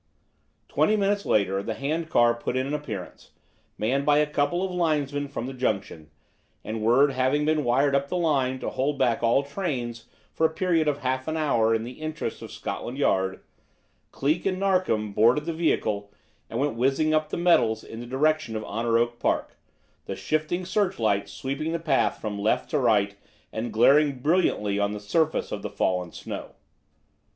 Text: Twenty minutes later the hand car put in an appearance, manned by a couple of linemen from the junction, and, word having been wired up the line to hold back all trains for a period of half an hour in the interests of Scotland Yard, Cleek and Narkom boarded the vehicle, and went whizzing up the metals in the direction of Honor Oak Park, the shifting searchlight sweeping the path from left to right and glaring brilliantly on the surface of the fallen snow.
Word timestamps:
Twenty 0.67 0.95
minutes 0.97 1.27
later 1.27 1.61
the 1.61 1.75
hand 1.75 2.09
car 2.09 2.33
put 2.33 2.57
in 2.57 2.65
an 2.65 2.73
appearance, 2.73 3.33
manned 3.77 4.03
by 4.03 4.17
a 4.17 4.25
couple 4.25 4.63
of 4.65 4.71
linemen 4.71 5.27
from 5.27 5.45
the 5.45 5.53
junction, 5.53 6.09
and, 6.63 6.81
word 6.81 7.11
having 7.11 7.45
been 7.45 7.63
wired 7.63 7.93
up 7.93 8.07
the 8.07 8.17
line 8.17 8.57
to 8.61 8.69
hold 8.71 8.97
back 8.97 9.21
all 9.21 9.43
trains 9.43 10.07
for 10.33 10.43
a 10.43 10.49
period 10.49 10.87
of 10.87 11.01
half 11.01 11.27
an 11.27 11.37
hour 11.37 11.75
in 11.75 11.83
the 11.83 12.01
interests 12.01 12.41
of 12.41 12.51
Scotland 12.51 12.97
Yard, 12.97 13.43
Cleek 14.11 14.43
and 14.47 14.59
Narkom 14.59 15.13
boarded 15.13 15.45
the 15.45 15.53
vehicle, 15.53 16.11
and 16.49 16.59
went 16.59 16.73
whizzing 16.73 17.13
up 17.13 17.29
the 17.29 17.37
metals 17.37 17.83
in 17.83 17.99
the 17.99 18.07
direction 18.07 18.55
of 18.55 18.63
Honor 18.65 18.97
Oak 18.97 19.19
Park, 19.19 19.55
the 20.05 20.15
shifting 20.15 20.65
searchlight 20.65 21.29
sweeping 21.29 21.73
the 21.73 21.79
path 21.79 22.19
from 22.19 22.39
left 22.39 22.71
to 22.71 22.79
right 22.79 23.15
and 23.53 23.71
glaring 23.71 24.17
brilliantly 24.17 24.79
on 24.79 24.93
the 24.93 24.99
surface 24.99 25.51
of 25.51 25.61
the 25.61 25.69
fallen 25.69 26.11
snow. 26.11 26.55